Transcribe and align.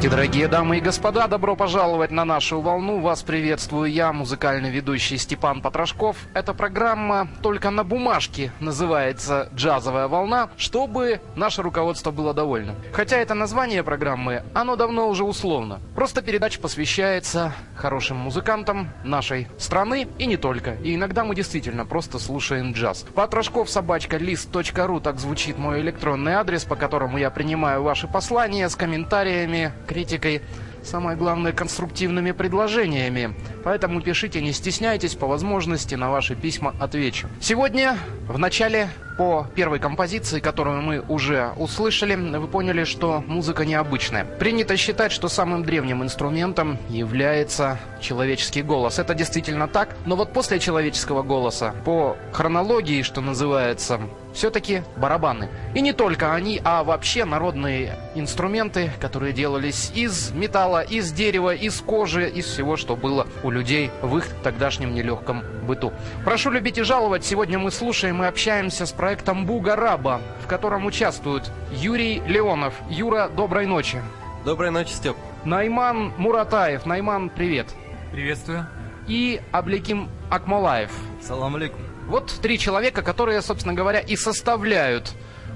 Здравствуйте, 0.00 0.16
дорогие 0.16 0.48
дамы 0.48 0.78
и 0.78 0.80
господа! 0.80 1.26
Добро 1.26 1.56
пожаловать 1.56 2.10
на 2.10 2.24
нашу 2.24 2.62
волну. 2.62 3.00
Вас 3.00 3.22
приветствую 3.22 3.92
я, 3.92 4.14
музыкальный 4.14 4.70
ведущий 4.70 5.18
Степан 5.18 5.60
Потрошков. 5.60 6.16
Эта 6.32 6.54
программа 6.54 7.28
только 7.42 7.68
на 7.68 7.84
бумажке 7.84 8.50
называется 8.60 9.50
«Джазовая 9.54 10.08
волна», 10.08 10.48
чтобы 10.56 11.20
наше 11.36 11.60
руководство 11.60 12.12
было 12.12 12.32
довольно. 12.32 12.76
Хотя 12.94 13.18
это 13.18 13.34
название 13.34 13.82
программы, 13.82 14.42
оно 14.54 14.74
давно 14.74 15.06
уже 15.06 15.22
условно. 15.22 15.80
Просто 15.94 16.22
передача 16.22 16.58
посвящается 16.60 17.52
хорошим 17.76 18.16
музыкантам 18.16 18.88
нашей 19.04 19.48
страны 19.58 20.08
и 20.16 20.24
не 20.24 20.38
только. 20.38 20.76
И 20.76 20.94
иногда 20.94 21.24
мы 21.24 21.34
действительно 21.34 21.84
просто 21.84 22.18
слушаем 22.18 22.72
джаз. 22.72 23.04
Потрошков 23.14 23.68
собачка 23.68 24.16
лист.ру 24.16 25.00
так 25.00 25.18
звучит 25.18 25.58
мой 25.58 25.82
электронный 25.82 26.32
адрес, 26.32 26.64
по 26.64 26.74
которому 26.74 27.18
я 27.18 27.28
принимаю 27.28 27.82
ваши 27.82 28.08
послания 28.08 28.66
с 28.66 28.76
комментариями, 28.76 29.72
критикой, 29.90 30.40
самое 30.84 31.16
главное, 31.16 31.52
конструктивными 31.52 32.30
предложениями. 32.30 33.34
Поэтому 33.64 34.00
пишите, 34.00 34.40
не 34.40 34.52
стесняйтесь, 34.52 35.16
по 35.16 35.26
возможности 35.26 35.96
на 35.96 36.10
ваши 36.10 36.36
письма 36.36 36.74
отвечу. 36.80 37.28
Сегодня 37.40 37.98
в 38.28 38.38
начале 38.38 38.88
по 39.20 39.46
первой 39.54 39.78
композиции, 39.80 40.40
которую 40.40 40.80
мы 40.80 41.04
уже 41.06 41.52
услышали, 41.58 42.14
вы 42.14 42.48
поняли, 42.48 42.84
что 42.84 43.22
музыка 43.26 43.66
необычная. 43.66 44.24
Принято 44.24 44.78
считать, 44.78 45.12
что 45.12 45.28
самым 45.28 45.62
древним 45.62 46.02
инструментом 46.02 46.78
является 46.88 47.78
человеческий 48.00 48.62
голос. 48.62 48.98
Это 48.98 49.14
действительно 49.14 49.68
так, 49.68 49.94
но 50.06 50.16
вот 50.16 50.32
после 50.32 50.58
человеческого 50.58 51.22
голоса, 51.22 51.74
по 51.84 52.16
хронологии, 52.32 53.02
что 53.02 53.20
называется, 53.20 54.00
все-таки 54.32 54.84
барабаны. 54.96 55.50
И 55.74 55.82
не 55.82 55.92
только 55.92 56.32
они, 56.32 56.58
а 56.64 56.82
вообще 56.82 57.26
народные 57.26 57.96
инструменты, 58.14 58.90
которые 59.00 59.34
делались 59.34 59.90
из 59.94 60.30
металла, 60.30 60.82
из 60.82 61.12
дерева, 61.12 61.54
из 61.54 61.80
кожи, 61.80 62.30
из 62.30 62.46
всего, 62.46 62.78
что 62.78 62.96
было 62.96 63.26
у 63.42 63.50
людей 63.50 63.90
в 64.00 64.16
их 64.16 64.28
тогдашнем 64.42 64.94
нелегком 64.94 65.42
быту. 65.66 65.92
Прошу 66.24 66.50
любить 66.50 66.78
и 66.78 66.82
жаловать. 66.82 67.24
Сегодня 67.24 67.58
мы 67.58 67.70
слушаем 67.70 68.22
и 68.22 68.26
общаемся 68.26 68.86
с 68.86 68.92
проектом 68.92 69.09
Буга 69.18 69.76
Раба, 69.76 70.20
в 70.42 70.46
котором 70.46 70.86
участвуют 70.86 71.50
Юрий 71.72 72.22
Леонов. 72.26 72.74
Юра, 72.88 73.28
доброй 73.28 73.66
ночи. 73.66 74.00
Доброй 74.44 74.70
ночи, 74.70 74.92
Степ. 74.92 75.16
Найман 75.44 76.12
Муратаев. 76.16 76.86
Найман, 76.86 77.28
привет. 77.28 77.66
Приветствую. 78.12 78.66
И 79.08 79.40
Абликим 79.50 80.08
Акмалаев. 80.30 80.92
Салам 81.20 81.56
алейкум. 81.56 81.80
Вот 82.06 82.32
три 82.40 82.58
человека, 82.58 83.02
которые, 83.02 83.42
собственно 83.42 83.74
говоря, 83.74 83.98
и 83.98 84.16
составляют 84.16 85.12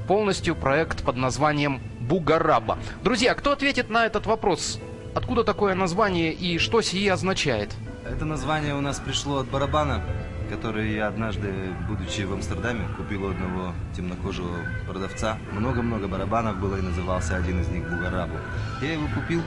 полностью 0.08 0.56
проект 0.56 1.04
под 1.04 1.16
названием 1.16 1.80
Бугараба. 2.00 2.78
Друзья, 3.02 3.34
кто 3.34 3.52
ответит 3.52 3.88
на 3.88 4.04
этот 4.04 4.26
вопрос? 4.26 4.80
Откуда 5.14 5.44
такое 5.44 5.74
название 5.74 6.32
и 6.32 6.58
что 6.58 6.82
сие 6.82 7.12
означает? 7.12 7.70
Это 8.04 8.24
название 8.24 8.74
у 8.74 8.80
нас 8.80 8.98
пришло 8.98 9.38
от 9.38 9.46
барабана, 9.46 10.02
который 10.54 10.94
я 10.94 11.08
однажды, 11.08 11.52
будучи 11.88 12.22
в 12.22 12.32
Амстердаме, 12.32 12.86
купил 12.96 13.24
у 13.24 13.30
одного 13.30 13.72
темнокожего 13.96 14.56
продавца. 14.86 15.36
Много-много 15.52 16.06
барабанов 16.06 16.58
было 16.58 16.76
и 16.76 16.80
назывался 16.80 17.36
один 17.36 17.60
из 17.60 17.68
них 17.68 17.82
Бугарабу. 17.90 18.36
Я 18.80 18.92
его 18.92 19.08
купил, 19.14 19.40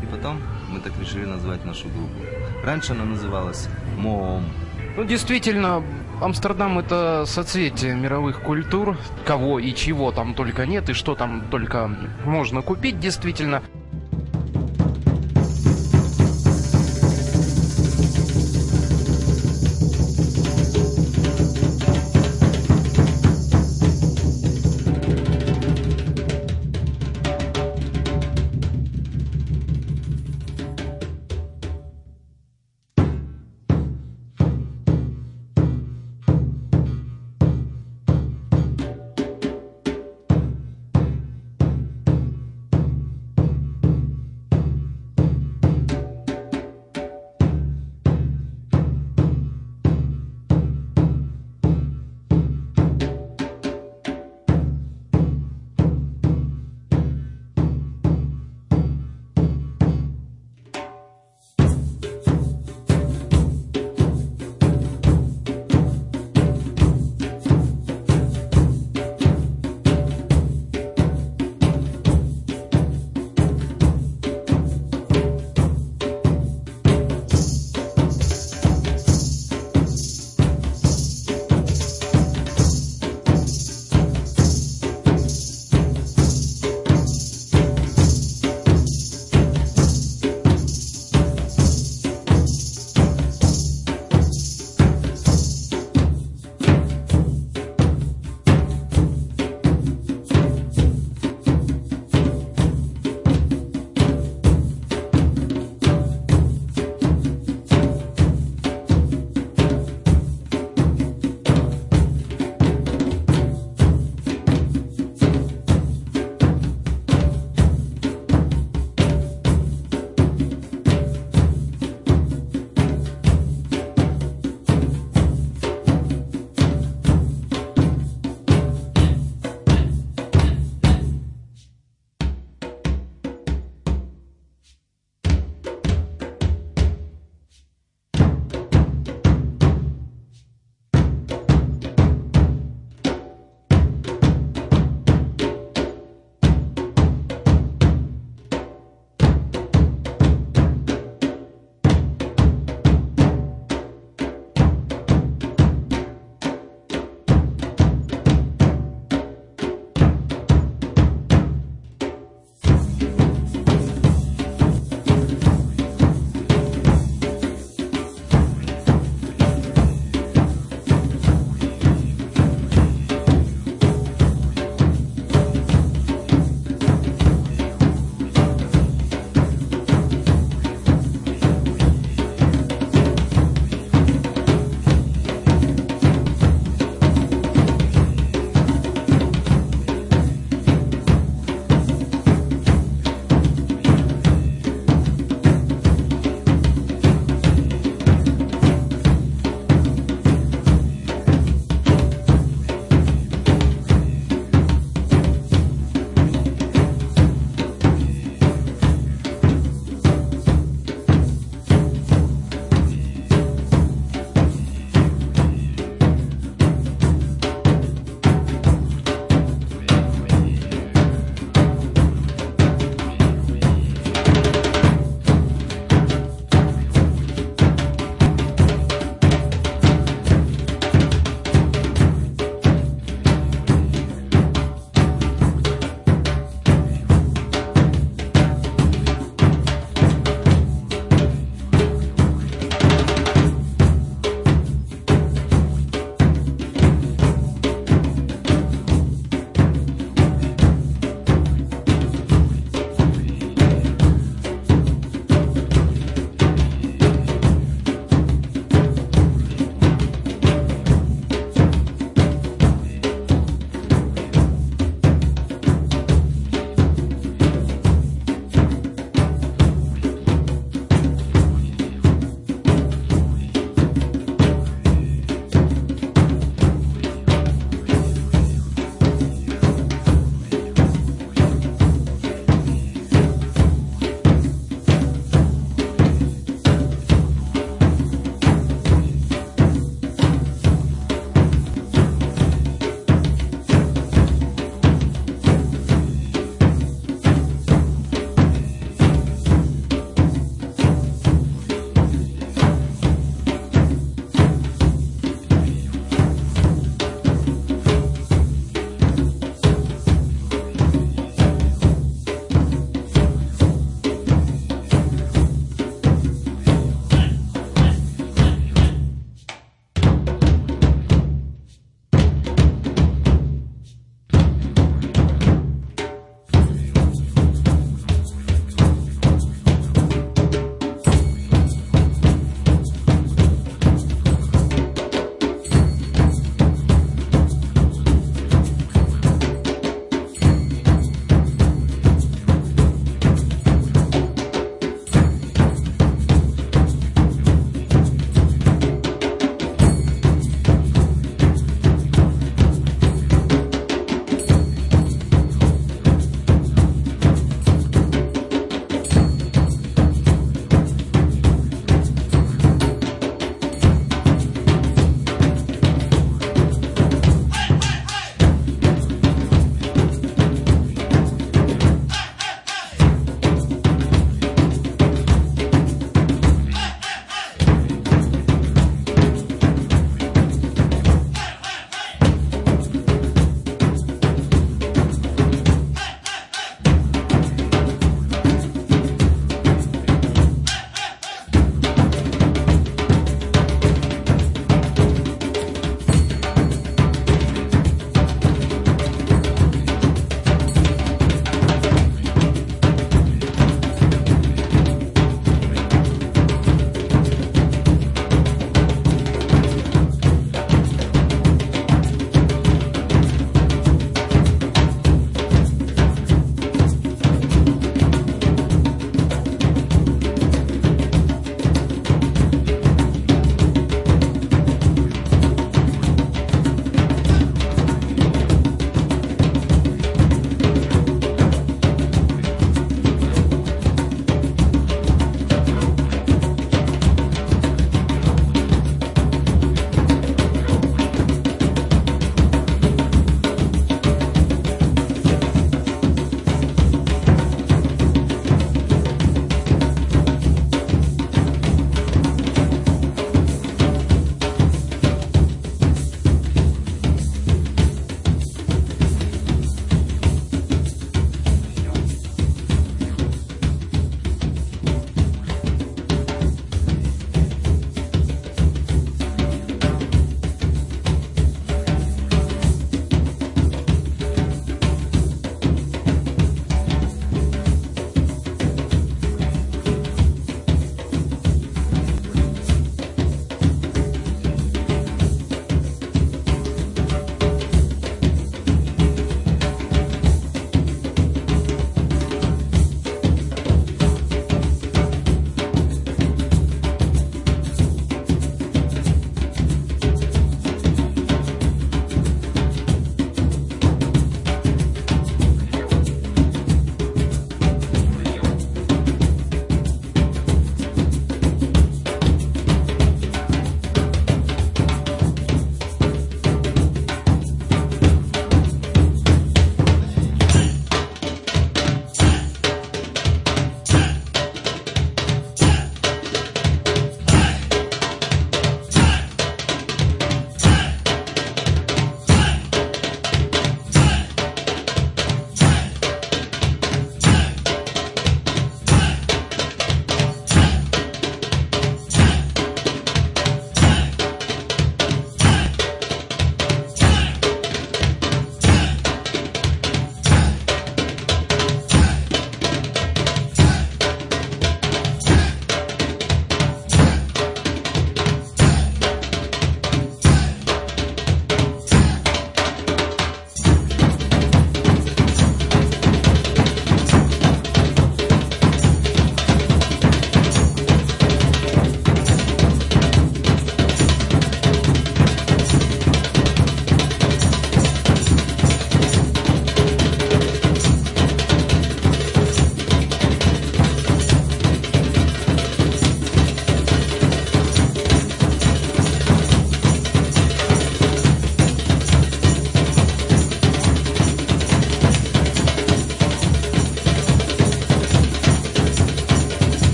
и 0.00 0.06
потом 0.06 0.40
мы 0.70 0.78
так 0.78 0.92
решили 1.00 1.24
назвать 1.24 1.64
нашу 1.64 1.88
группу. 1.88 2.20
Раньше 2.64 2.92
она 2.92 3.04
называлась 3.04 3.68
Моом. 3.96 4.44
Ну, 4.96 5.04
действительно, 5.04 5.82
Амстердам 6.20 6.78
это 6.78 7.24
соцветие 7.26 7.96
мировых 7.96 8.40
культур, 8.40 8.96
кого 9.26 9.58
и 9.58 9.74
чего 9.74 10.12
там 10.12 10.34
только 10.34 10.66
нет, 10.66 10.88
и 10.88 10.92
что 10.92 11.16
там 11.16 11.42
только 11.50 11.90
можно 12.24 12.62
купить, 12.62 13.00
действительно. 13.00 13.60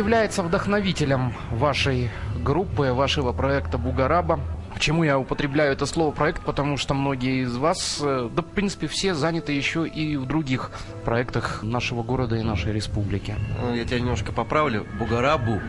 Является 0.00 0.42
вдохновителем 0.42 1.34
вашей 1.50 2.08
группы, 2.42 2.94
вашего 2.94 3.32
проекта 3.32 3.76
Бугараба? 3.76 4.40
Почему 4.72 5.04
я 5.04 5.18
употребляю 5.18 5.72
это 5.72 5.84
слово 5.84 6.10
проект? 6.10 6.42
Потому 6.42 6.78
что 6.78 6.94
многие 6.94 7.42
из 7.42 7.54
вас, 7.54 8.00
э, 8.02 8.30
да 8.34 8.40
в 8.40 8.46
принципе 8.46 8.86
все 8.86 9.14
заняты 9.14 9.52
еще 9.52 9.86
и 9.86 10.16
в 10.16 10.24
других 10.24 10.70
проектах 11.04 11.62
нашего 11.62 12.02
города 12.02 12.36
и 12.36 12.42
нашей 12.42 12.72
республики. 12.72 13.34
Ну, 13.60 13.74
я 13.74 13.84
тебя 13.84 14.00
немножко 14.00 14.32
поправлю. 14.32 14.86
Бугарабу 14.98 15.60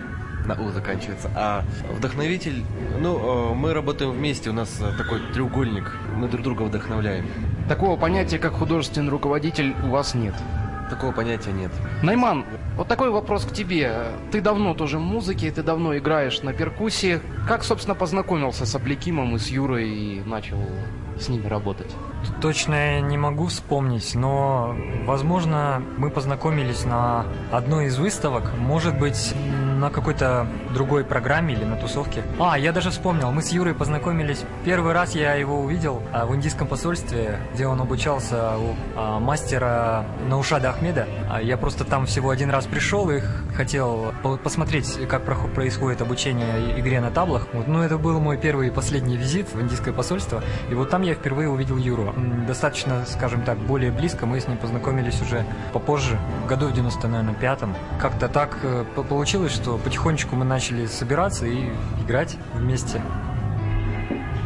на 0.46 0.56
У 0.56 0.72
заканчивается. 0.72 1.30
А 1.36 1.66
вдохновитель, 1.94 2.64
ну, 3.02 3.52
э, 3.52 3.54
мы 3.54 3.74
работаем 3.74 4.12
вместе, 4.12 4.50
у 4.50 4.54
нас 4.54 4.80
э, 4.80 4.94
такой 4.98 5.20
треугольник, 5.34 5.92
мы 6.16 6.30
друг 6.30 6.44
друга 6.44 6.62
вдохновляем. 6.64 7.28
Такого 7.68 7.98
понятия, 7.98 8.40
как 8.40 8.54
художественный 8.54 9.10
руководитель, 9.10 9.76
у 9.84 9.90
вас 9.90 10.16
нет. 10.16 10.36
Такого 10.92 11.14
понятия 11.14 11.54
нет. 11.54 11.72
Найман, 12.04 12.44
вот 12.76 12.90
такой 12.90 13.12
вопрос 13.12 13.46
к 13.46 13.54
тебе. 13.54 14.08
Ты 14.30 14.42
давно 14.42 14.74
тоже 14.74 15.00
в 15.00 15.02
музыке, 15.02 15.50
ты 15.50 15.64
давно 15.64 15.98
играешь 15.98 16.42
на 16.42 16.52
перкуссии. 16.52 17.22
Как, 17.48 17.64
собственно, 17.64 17.96
познакомился 17.96 18.66
с 18.66 18.76
Абликимом 18.76 19.38
и 19.38 19.40
с 19.40 19.48
Юрой 19.48 19.90
и 19.90 20.22
начал 20.26 20.58
с 21.18 21.30
ними 21.30 21.48
работать? 21.48 21.96
Точно 22.42 22.74
я 22.74 23.00
не 23.00 23.18
могу 23.18 23.46
вспомнить, 23.46 24.16
но, 24.16 24.76
возможно, 25.06 25.82
мы 25.98 26.10
познакомились 26.10 26.84
на 26.84 27.26
одной 27.54 27.86
из 27.86 27.98
выставок, 27.98 28.52
может 28.58 29.00
быть, 29.00 29.34
на 29.82 29.90
какой-то 29.90 30.48
другой 30.74 31.04
программе 31.04 31.56
или 31.56 31.66
на 31.66 31.76
тусовке. 31.76 32.24
А, 32.40 32.58
я 32.58 32.72
даже 32.72 32.92
вспомнил, 32.92 33.32
мы 33.32 33.42
с 33.42 33.50
Юрой 33.50 33.74
познакомились. 33.74 34.44
Первый 34.64 34.94
раз 34.94 35.16
я 35.16 35.34
его 35.34 35.60
увидел 35.60 36.04
а, 36.14 36.28
в 36.28 36.36
индийском 36.36 36.68
посольстве, 36.68 37.40
где 37.54 37.66
он 37.66 37.82
обучался 37.82 38.58
у 38.58 38.76
а, 38.96 39.20
мастера 39.20 40.06
Наушада 40.30 40.70
Ахмеда. 40.70 41.08
А, 41.30 41.42
я 41.42 41.58
просто 41.58 41.84
там 41.84 42.06
всего 42.06 42.30
один 42.30 42.52
раз 42.52 42.68
пришел 42.68 43.10
и 43.10 43.22
хотел 43.62 44.12
посмотреть, 44.44 45.08
как 45.08 45.24
происходит 45.53 46.01
обучение 46.01 46.80
игре 46.80 47.00
на 47.00 47.12
таблах. 47.12 47.48
Вот, 47.53 47.68
ну, 47.68 47.84
это 47.84 48.00
был 48.00 48.20
мой 48.20 48.36
первый 48.36 48.70
и 48.70 48.72
последний 48.72 49.18
визит 49.18 49.53
в 49.53 49.62
индийское 49.62 49.94
посольство. 49.94 50.44
И 50.72 50.74
вот 50.74 50.89
там 50.89 51.03
я 51.03 51.13
впервые 51.13 51.48
увидел 51.48 51.77
Юру. 51.77 52.12
Достаточно, 52.48 53.06
скажем 53.06 53.44
так, 53.44 53.60
более 53.60 53.91
близко. 53.91 54.25
Мы 54.25 54.39
с 54.39 54.48
ним 54.48 54.58
познакомились 54.58 55.22
уже 55.22 55.46
попозже, 55.74 56.18
в 56.44 56.48
году 56.48 56.70
в 56.70 56.74
95-м. 56.74 57.75
Как-то 58.00 58.30
так 58.30 58.58
э, 58.63 58.84
получилось, 59.08 59.51
что 59.51 59.77
потихонечку 59.77 60.36
мы 60.36 60.44
начали 60.44 60.88
собираться 60.88 61.46
и 61.46 61.70
играть 62.03 62.38
вместе. 62.56 63.00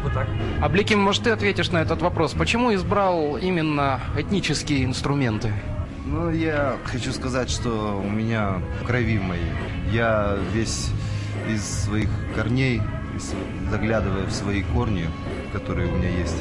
Вот 0.02 0.12
так. 0.12 0.28
А 0.60 0.68
может, 0.98 1.22
ты 1.22 1.30
ответишь 1.30 1.70
на 1.70 1.78
этот 1.78 2.02
вопрос? 2.02 2.34
Почему 2.34 2.74
избрал 2.74 3.38
именно 3.38 3.98
этнические 4.14 4.84
инструменты? 4.84 5.54
Ну, 6.08 6.30
я 6.30 6.76
хочу 6.84 7.12
сказать, 7.12 7.50
что 7.50 8.00
у 8.00 8.08
меня 8.08 8.62
в 8.80 8.86
крови 8.86 9.18
моей. 9.18 9.50
Я 9.90 10.38
весь 10.52 10.90
из 11.48 11.64
своих 11.64 12.08
корней, 12.32 12.80
заглядывая 13.72 14.24
в 14.26 14.30
свои 14.30 14.62
корни, 14.62 15.10
которые 15.52 15.92
у 15.92 15.96
меня 15.96 16.08
есть, 16.08 16.40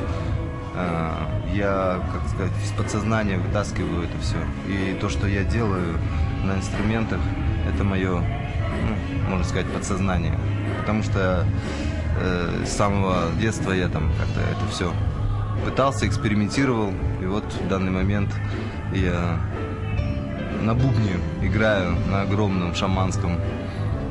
а, 0.76 1.42
я, 1.52 2.00
как 2.14 2.30
сказать, 2.30 2.52
из 2.64 2.78
подсознания 2.78 3.40
вытаскиваю 3.40 4.04
это 4.04 4.20
все. 4.20 4.38
И 4.68 4.96
то, 5.02 5.10
что 5.10 5.26
я 5.28 5.44
делаю 5.44 5.98
на 6.44 6.58
инструментах, 6.58 7.20
это 7.68 7.84
мое, 7.84 8.22
ну, 8.22 9.30
можно 9.30 9.46
сказать, 9.46 9.68
подсознание. 9.74 10.38
Потому 10.82 11.02
что 11.02 11.44
э, 12.20 12.66
с 12.68 12.70
самого 12.70 13.32
детства 13.42 13.72
я 13.72 13.88
там 13.88 14.12
как-то 14.20 14.42
это 14.42 14.72
все 14.72 14.94
пытался, 15.66 16.06
экспериментировал. 16.08 16.94
И 17.20 17.26
вот 17.26 17.46
в 17.52 17.68
данный 17.68 17.92
момент 17.92 18.30
я 18.94 19.40
на 20.62 20.74
бубне 20.74 21.18
играю 21.42 21.96
на 22.08 22.22
огромном 22.22 22.74
шаманском. 22.76 23.40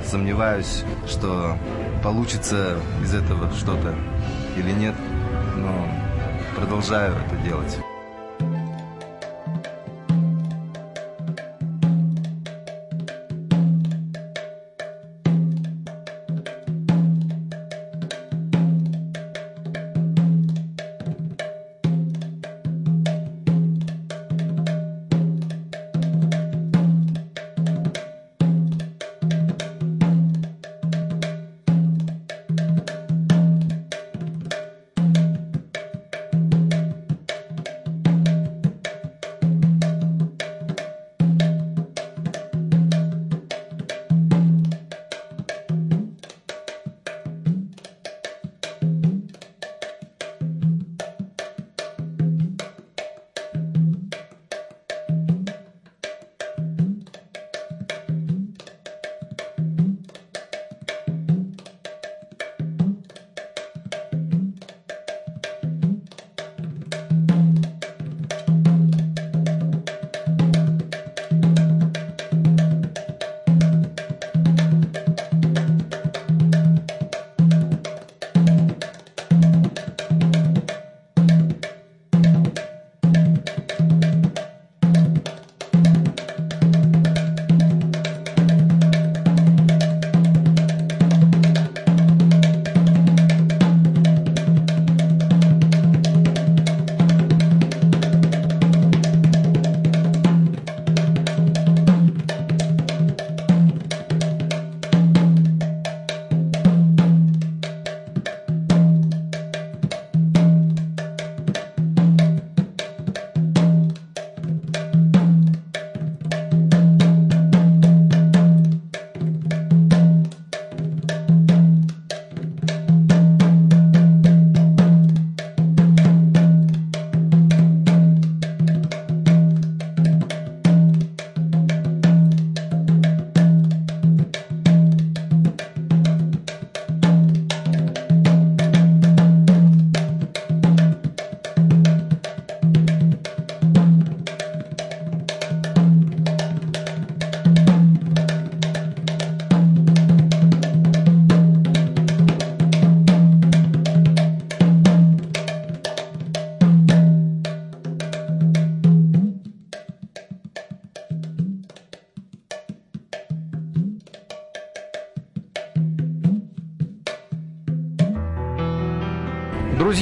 Сомневаюсь, 0.05 0.85
что 1.07 1.57
получится 2.03 2.77
из 3.03 3.15
этого 3.15 3.51
что-то 3.55 3.95
или 4.57 4.71
нет, 4.71 4.95
но 5.57 5.89
продолжаю 6.57 7.15
это 7.27 7.37
делать. 7.43 7.79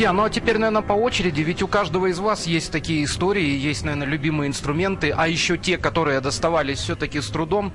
Друзья, 0.03 0.13
ну 0.15 0.25
а 0.25 0.31
теперь, 0.31 0.59
наверное, 0.59 0.83
по 0.83 0.95
очереди, 0.95 1.43
ведь 1.43 1.63
у 1.63 1.69
каждого 1.69 2.07
из 2.07 2.19
вас 2.19 2.49
есть 2.49 2.73
такие 2.73 3.05
истории, 3.05 3.57
есть, 3.57 3.85
наверное, 3.85 4.09
любимые 4.09 4.49
инструменты, 4.49 5.15
а 5.17 5.29
еще 5.29 5.57
те, 5.57 5.79
которые 5.79 6.21
доставались 6.21 6.81
все-таки 6.81 7.21
с 7.21 7.29
трудом. 7.29 7.73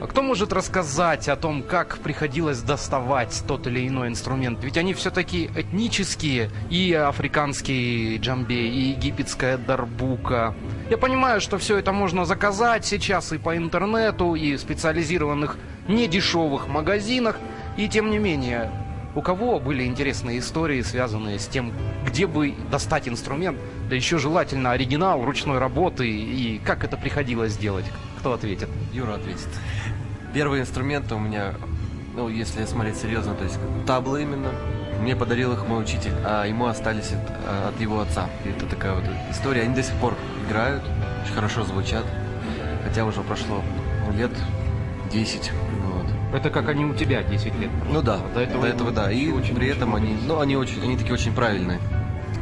А 0.00 0.06
кто 0.06 0.22
может 0.22 0.52
рассказать 0.52 1.28
о 1.28 1.34
том, 1.34 1.64
как 1.64 1.98
приходилось 1.98 2.62
доставать 2.62 3.42
тот 3.48 3.66
или 3.66 3.88
иной 3.88 4.06
инструмент? 4.06 4.62
Ведь 4.62 4.76
они 4.76 4.94
все-таки 4.94 5.50
этнические, 5.56 6.52
и 6.70 6.92
африканский 6.92 8.18
джамбе, 8.18 8.68
и 8.68 8.90
египетская 8.90 9.58
дарбука. 9.58 10.54
Я 10.88 10.98
понимаю, 10.98 11.40
что 11.40 11.58
все 11.58 11.78
это 11.78 11.90
можно 11.90 12.26
заказать 12.26 12.86
сейчас 12.86 13.32
и 13.32 13.38
по 13.38 13.56
интернету, 13.56 14.36
и 14.36 14.54
в 14.54 14.60
специализированных 14.60 15.56
недешевых 15.88 16.68
магазинах, 16.68 17.40
и 17.76 17.88
тем 17.88 18.12
не 18.12 18.18
менее, 18.18 18.70
у 19.16 19.22
кого 19.22 19.58
были 19.58 19.84
интересные 19.84 20.38
истории, 20.38 20.82
связанные 20.82 21.38
с 21.38 21.46
тем, 21.46 21.72
где 22.04 22.26
бы 22.26 22.54
достать 22.70 23.08
инструмент, 23.08 23.58
да 23.88 23.96
еще 23.96 24.18
желательно 24.18 24.72
оригинал 24.72 25.24
ручной 25.24 25.58
работы, 25.58 26.06
и 26.08 26.58
как 26.58 26.84
это 26.84 26.98
приходилось 26.98 27.56
делать? 27.56 27.86
Кто 28.18 28.34
ответит? 28.34 28.68
Юра 28.92 29.14
ответит. 29.14 29.48
Первый 30.34 30.60
инструмент 30.60 31.10
у 31.12 31.18
меня, 31.18 31.54
ну, 32.14 32.28
если 32.28 32.66
смотреть 32.66 32.98
серьезно, 32.98 33.34
то 33.34 33.44
есть 33.44 33.58
таблы 33.86 34.22
именно. 34.22 34.52
Мне 35.00 35.16
подарил 35.16 35.52
их 35.52 35.66
мой 35.66 35.82
учитель, 35.82 36.12
а 36.24 36.44
ему 36.44 36.66
остались 36.66 37.12
от, 37.12 37.74
от 37.74 37.80
его 37.80 38.00
отца. 38.00 38.28
И 38.44 38.50
это 38.50 38.66
такая 38.66 38.94
вот 38.94 39.04
история. 39.30 39.62
Они 39.62 39.74
до 39.74 39.82
сих 39.82 39.94
пор 39.94 40.14
играют, 40.46 40.82
очень 41.24 41.34
хорошо 41.34 41.64
звучат. 41.64 42.04
Хотя 42.84 43.04
уже 43.04 43.22
прошло 43.22 43.62
лет 44.14 44.30
10. 45.10 45.52
Вот. 45.84 45.95
Это 46.32 46.50
как 46.50 46.68
они 46.68 46.84
у 46.84 46.94
тебя 46.94 47.22
10 47.22 47.46
лет. 47.58 47.70
Ну 47.90 48.02
да, 48.02 48.18
до 48.34 48.40
этого, 48.40 48.62
до 48.62 48.68
этого 48.68 48.90
да. 48.90 49.10
И 49.10 49.30
очень, 49.30 49.54
при 49.54 49.68
этом 49.68 49.94
они, 49.94 50.16
ну, 50.26 50.40
они 50.40 50.56
очень, 50.56 50.82
они 50.82 50.96
такие 50.96 51.14
очень 51.14 51.32
правильные. 51.32 51.78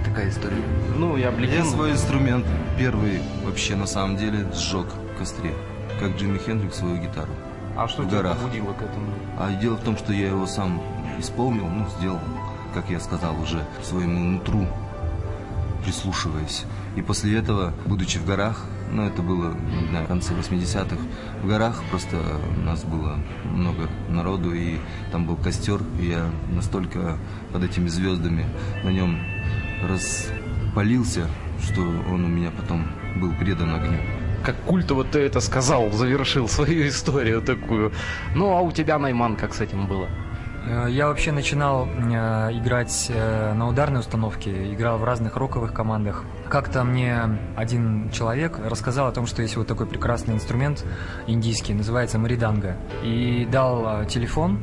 Такая 0.04 0.30
история. 0.30 0.56
Ну, 0.96 1.16
я 1.16 1.28
облегчен. 1.28 1.58
Я 1.58 1.64
свой 1.64 1.92
инструмент 1.92 2.46
первый 2.78 3.20
вообще 3.44 3.76
на 3.76 3.86
самом 3.86 4.16
деле 4.16 4.46
сжег 4.54 4.86
в 5.14 5.18
костре, 5.18 5.52
как 6.00 6.16
Джимми 6.16 6.38
Хендрикс 6.38 6.76
свою 6.76 6.96
гитару. 6.96 7.32
А 7.76 7.88
что 7.88 8.02
в 8.02 8.06
тебя 8.08 8.18
горах. 8.18 8.38
побудило 8.38 8.72
к 8.72 8.82
этому? 8.82 9.12
А 9.38 9.50
дело 9.60 9.76
в 9.76 9.80
том, 9.80 9.96
что 9.96 10.12
я 10.12 10.28
его 10.28 10.46
сам 10.46 10.80
исполнил, 11.18 11.66
ну, 11.66 11.86
сделал, 11.98 12.20
как 12.72 12.88
я 12.88 13.00
сказал 13.00 13.38
уже, 13.40 13.64
своему 13.82 14.20
нутру, 14.20 14.66
прислушиваясь. 15.84 16.64
И 16.96 17.02
после 17.02 17.36
этого, 17.36 17.72
будучи 17.86 18.18
в 18.18 18.24
горах, 18.24 18.64
ну, 18.94 19.02
это 19.02 19.22
было, 19.22 19.54
не 19.54 19.88
знаю, 19.88 20.04
в 20.04 20.08
конце 20.08 20.34
80-х, 20.34 20.96
в 21.42 21.46
горах 21.48 21.82
просто 21.90 22.16
у 22.56 22.60
нас 22.60 22.84
было 22.84 23.18
много 23.44 23.88
народу, 24.08 24.54
и 24.54 24.78
там 25.10 25.26
был 25.26 25.36
костер, 25.36 25.80
и 26.00 26.06
я 26.06 26.30
настолько 26.48 27.18
под 27.52 27.64
этими 27.64 27.88
звездами 27.88 28.46
на 28.84 28.90
нем 28.90 29.18
распалился, 29.82 31.26
что 31.60 31.80
он 31.80 32.24
у 32.24 32.28
меня 32.28 32.50
потом 32.50 32.86
был 33.16 33.32
предан 33.34 33.74
огню. 33.74 33.98
Как 34.44 34.56
культово 34.62 35.04
ты 35.04 35.20
это 35.20 35.40
сказал, 35.40 35.90
завершил 35.90 36.48
свою 36.56 36.86
историю 36.86 37.42
такую. 37.42 37.92
Ну, 38.36 38.56
а 38.56 38.60
у 38.60 38.70
тебя, 38.70 38.98
Найман, 38.98 39.36
как 39.36 39.54
с 39.54 39.60
этим 39.60 39.86
было? 39.86 40.08
Э, 40.66 40.86
Я 40.88 41.08
вообще 41.08 41.32
начинал 41.32 41.86
э, 41.86 42.52
играть 42.52 43.06
э, 43.10 43.52
на 43.54 43.68
ударной 43.68 44.00
установке, 44.00 44.72
играл 44.72 44.98
в 44.98 45.04
разных 45.04 45.36
роковых 45.36 45.72
командах. 45.72 46.24
Как-то 46.48 46.84
мне 46.84 47.38
один 47.56 48.10
человек 48.10 48.58
рассказал 48.58 49.08
о 49.08 49.12
том, 49.12 49.26
что 49.26 49.42
есть 49.42 49.56
вот 49.56 49.66
такой 49.66 49.86
прекрасный 49.86 50.34
инструмент 50.34 50.84
индийский, 51.26 51.74
называется 51.74 52.18
мариданга. 52.18 52.76
И 53.02 53.46
дал 53.50 54.04
телефон, 54.06 54.60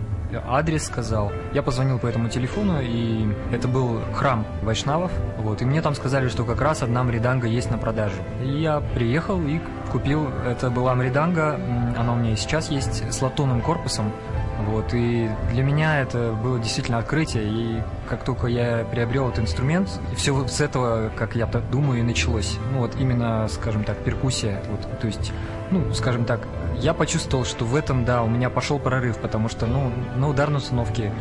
адрес 0.48 0.86
сказал. 0.86 1.32
Я 1.54 1.62
позвонил 1.62 2.00
по 2.00 2.08
этому 2.08 2.30
телефону, 2.30 2.80
и 2.82 3.28
это 3.52 3.68
был 3.68 4.00
храм 4.14 4.46
вайшнавов. 4.62 5.12
Вот, 5.38 5.62
и 5.62 5.66
мне 5.66 5.82
там 5.82 5.96
сказали, 5.96 6.30
что 6.30 6.46
как 6.46 6.62
раз 6.62 6.82
одна 6.84 7.04
мриданга 7.04 7.48
есть 7.48 7.70
на 7.70 7.78
продажу. 7.78 8.16
И 8.44 8.62
я 8.62 8.80
приехал 8.80 9.42
и 9.42 9.60
купил. 9.92 10.30
Это 10.46 10.70
была 10.70 10.96
мриданга, 10.96 11.60
она 11.98 12.14
у 12.14 12.16
меня 12.16 12.34
и 12.34 12.36
сейчас 12.36 12.70
есть, 12.72 13.12
с 13.12 13.22
латунным 13.22 13.62
корпусом. 13.62 14.12
Вот, 14.68 14.94
и 14.94 15.30
для 15.52 15.64
меня 15.64 16.02
это 16.02 16.34
было 16.34 16.60
действительно 16.60 17.00
открытие, 17.00 17.44
и 17.46 17.82
как 18.08 18.24
только 18.24 18.48
я 18.48 18.86
приобрел 18.90 19.30
этот 19.30 19.46
инструмент, 19.46 19.90
все 20.16 20.34
вот 20.34 20.52
с 20.52 20.62
этого, 20.62 21.12
как 21.16 21.36
я 21.36 21.46
так 21.46 21.70
думаю, 21.70 22.00
и 22.00 22.04
началось. 22.04 22.58
Ну 22.72 22.80
вот 22.80 22.96
именно, 23.00 23.48
скажем 23.48 23.84
так, 23.84 23.98
перкуссия, 23.98 24.62
вот, 24.70 25.00
то 25.00 25.08
есть, 25.08 25.32
ну, 25.72 25.94
скажем 25.94 26.26
так, 26.26 26.48
я 26.78 26.94
почувствовал, 26.94 27.46
что 27.46 27.66
в 27.66 27.76
этом, 27.76 28.06
да, 28.06 28.24
у 28.24 28.30
меня 28.30 28.50
пошел 28.50 28.80
прорыв, 28.80 29.18
потому 29.18 29.50
что, 29.50 29.66
ну, 29.66 29.92
на 30.16 30.30
ударной 30.30 30.58
установке 30.58 31.12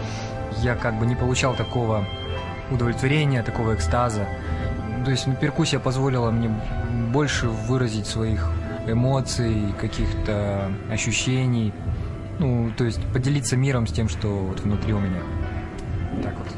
я 0.58 0.74
как 0.76 0.98
бы 0.98 1.06
не 1.06 1.16
получал 1.16 1.54
такого 1.54 2.06
удовлетворения, 2.70 3.42
такого 3.42 3.74
экстаза. 3.74 4.26
То 5.04 5.10
есть 5.10 5.26
ну, 5.26 5.34
перкуссия 5.34 5.80
позволила 5.80 6.30
мне 6.30 6.50
больше 7.12 7.48
выразить 7.48 8.06
своих 8.06 8.50
эмоций, 8.86 9.74
каких-то 9.80 10.70
ощущений, 10.90 11.72
ну, 12.40 12.72
то 12.76 12.84
есть 12.84 13.00
поделиться 13.12 13.56
миром 13.56 13.86
с 13.86 13.92
тем, 13.92 14.08
что 14.08 14.28
вот 14.28 14.60
внутри 14.60 14.94
у 14.94 14.98
меня. 14.98 15.22
Так 16.22 16.34
вот. 16.38 16.48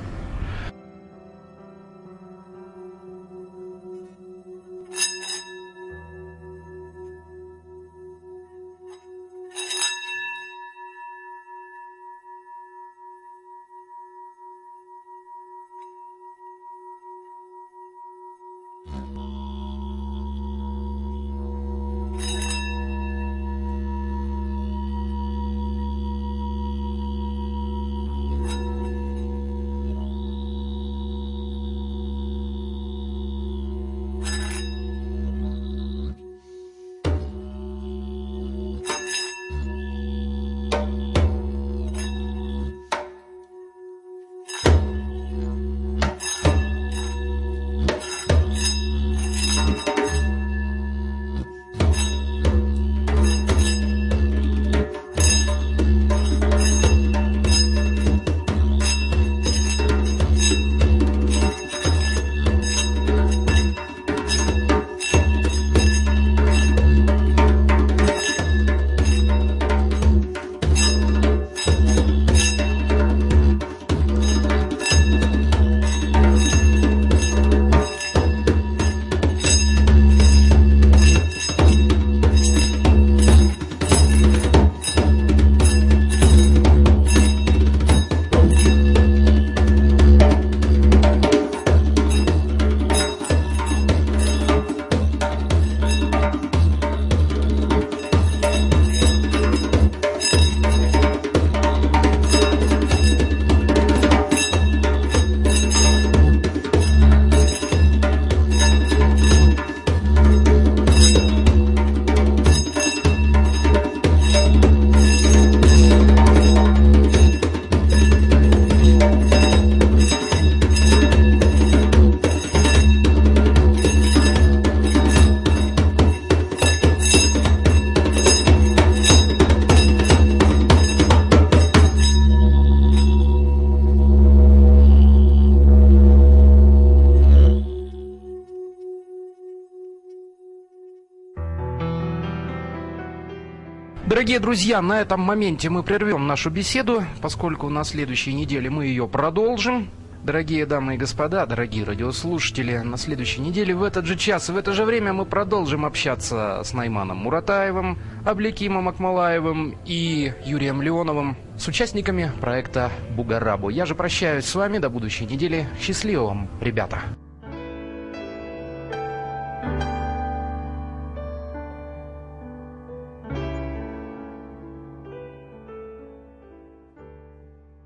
Дорогие 144.12 144.40
друзья, 144.40 144.82
на 144.82 145.00
этом 145.00 145.22
моменте 145.22 145.70
мы 145.70 145.82
прервем 145.82 146.26
нашу 146.26 146.50
беседу, 146.50 147.02
поскольку 147.22 147.70
на 147.70 147.82
следующей 147.82 148.34
неделе 148.34 148.68
мы 148.68 148.84
ее 148.84 149.08
продолжим. 149.08 149.88
Дорогие 150.22 150.66
дамы 150.66 150.96
и 150.96 150.98
господа, 150.98 151.46
дорогие 151.46 151.84
радиослушатели, 151.84 152.76
на 152.76 152.98
следующей 152.98 153.40
неделе 153.40 153.74
в 153.74 153.82
этот 153.82 154.04
же 154.04 154.18
час 154.18 154.50
и 154.50 154.52
в 154.52 154.58
это 154.58 154.74
же 154.74 154.84
время 154.84 155.14
мы 155.14 155.24
продолжим 155.24 155.86
общаться 155.86 156.60
с 156.62 156.74
Найманом 156.74 157.16
Муратаевым, 157.16 157.98
Абликимом 158.26 158.86
Акмалаевым 158.88 159.78
и 159.86 160.34
Юрием 160.44 160.82
Леоновым, 160.82 161.38
с 161.56 161.66
участниками 161.66 162.32
проекта 162.38 162.90
«Бугарабу». 163.16 163.70
Я 163.70 163.86
же 163.86 163.94
прощаюсь 163.94 164.44
с 164.44 164.54
вами 164.54 164.76
до 164.76 164.90
будущей 164.90 165.24
недели. 165.24 165.66
Счастливо 165.80 166.26
вам, 166.26 166.50
ребята! 166.60 167.00